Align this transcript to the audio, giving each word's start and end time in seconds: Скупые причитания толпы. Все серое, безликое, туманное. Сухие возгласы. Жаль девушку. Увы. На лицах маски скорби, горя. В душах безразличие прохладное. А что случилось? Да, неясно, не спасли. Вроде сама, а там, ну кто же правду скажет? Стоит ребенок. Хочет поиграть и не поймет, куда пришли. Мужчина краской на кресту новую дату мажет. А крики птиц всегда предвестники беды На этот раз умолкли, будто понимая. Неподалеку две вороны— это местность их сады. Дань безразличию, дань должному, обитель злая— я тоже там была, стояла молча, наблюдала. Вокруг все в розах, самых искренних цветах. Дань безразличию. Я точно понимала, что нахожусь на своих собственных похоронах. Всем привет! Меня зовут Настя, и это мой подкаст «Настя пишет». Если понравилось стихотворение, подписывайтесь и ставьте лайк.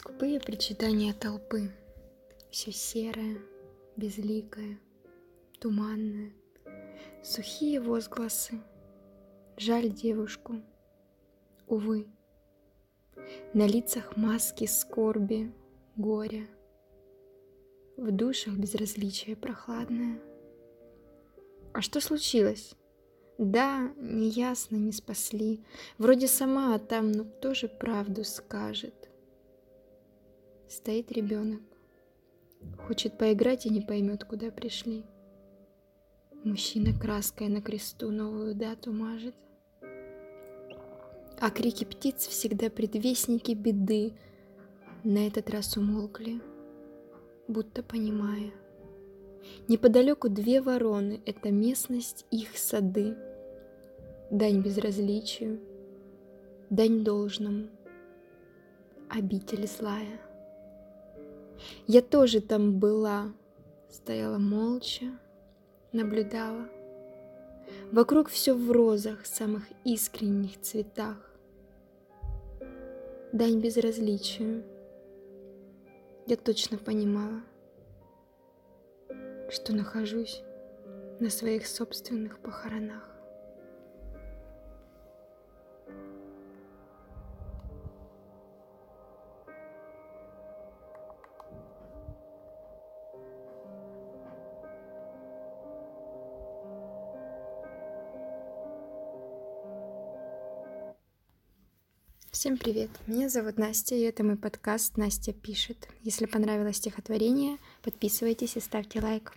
Скупые 0.00 0.38
причитания 0.38 1.12
толпы. 1.12 1.72
Все 2.52 2.70
серое, 2.70 3.38
безликое, 3.96 4.78
туманное. 5.58 6.32
Сухие 7.24 7.80
возгласы. 7.80 8.60
Жаль 9.56 9.90
девушку. 9.90 10.62
Увы. 11.66 12.06
На 13.52 13.66
лицах 13.66 14.16
маски 14.16 14.66
скорби, 14.66 15.52
горя. 15.96 16.46
В 17.96 18.12
душах 18.12 18.54
безразличие 18.54 19.34
прохладное. 19.34 20.22
А 21.72 21.82
что 21.82 22.00
случилось? 22.00 22.76
Да, 23.36 23.92
неясно, 23.96 24.76
не 24.76 24.92
спасли. 24.92 25.60
Вроде 25.98 26.28
сама, 26.28 26.76
а 26.76 26.78
там, 26.78 27.10
ну 27.10 27.24
кто 27.24 27.52
же 27.52 27.66
правду 27.66 28.22
скажет? 28.22 28.94
Стоит 30.68 31.10
ребенок. 31.10 31.62
Хочет 32.86 33.16
поиграть 33.16 33.64
и 33.64 33.70
не 33.70 33.80
поймет, 33.80 34.24
куда 34.24 34.50
пришли. 34.50 35.02
Мужчина 36.44 36.92
краской 36.92 37.48
на 37.48 37.62
кресту 37.62 38.10
новую 38.10 38.54
дату 38.54 38.92
мажет. 38.92 39.34
А 41.40 41.50
крики 41.50 41.84
птиц 41.84 42.26
всегда 42.26 42.68
предвестники 42.68 43.52
беды 43.52 44.12
На 45.04 45.26
этот 45.26 45.48
раз 45.48 45.76
умолкли, 45.78 46.40
будто 47.46 47.82
понимая. 47.82 48.52
Неподалеку 49.68 50.28
две 50.28 50.60
вороны— 50.60 51.22
это 51.24 51.50
местность 51.50 52.26
их 52.30 52.58
сады. 52.58 53.16
Дань 54.30 54.60
безразличию, 54.60 55.60
дань 56.68 57.04
должному, 57.04 57.68
обитель 59.08 59.66
злая— 59.66 60.20
я 61.86 62.02
тоже 62.02 62.40
там 62.40 62.78
была, 62.78 63.32
стояла 63.90 64.38
молча, 64.38 65.06
наблюдала. 65.92 66.68
Вокруг 67.92 68.28
все 68.28 68.54
в 68.54 68.70
розах, 68.70 69.26
самых 69.26 69.64
искренних 69.84 70.60
цветах. 70.60 71.16
Дань 73.32 73.60
безразличию. 73.60 74.64
Я 76.26 76.36
точно 76.36 76.78
понимала, 76.78 77.40
что 79.50 79.74
нахожусь 79.74 80.42
на 81.20 81.30
своих 81.30 81.66
собственных 81.66 82.38
похоронах. 82.40 83.17
Всем 102.30 102.58
привет! 102.58 102.90
Меня 103.06 103.30
зовут 103.30 103.56
Настя, 103.58 103.94
и 103.94 104.02
это 104.02 104.22
мой 104.22 104.36
подкаст 104.36 104.98
«Настя 104.98 105.32
пишет». 105.32 105.88
Если 106.02 106.26
понравилось 106.26 106.76
стихотворение, 106.76 107.56
подписывайтесь 107.82 108.54
и 108.56 108.60
ставьте 108.60 109.00
лайк. 109.00 109.32